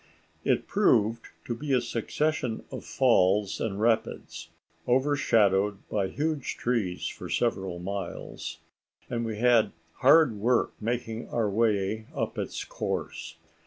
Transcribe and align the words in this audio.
It 0.43 0.65
proved 0.65 1.27
to 1.45 1.53
be 1.53 1.73
a 1.73 1.79
succession 1.79 2.65
of 2.71 2.83
falls 2.83 3.61
and 3.61 3.79
rapids, 3.79 4.49
overshadowed 4.87 5.87
by 5.89 6.07
huge 6.07 6.57
trees 6.57 7.07
for 7.07 7.29
several 7.29 7.77
miles, 7.77 8.57
and 9.11 9.23
we 9.23 9.37
had 9.37 9.73
hard 9.97 10.37
work 10.37 10.71
making 10.81 11.29
our 11.29 11.47
way 11.51 12.07
up 12.15 12.39
its 12.39 12.65
course. 12.65 13.37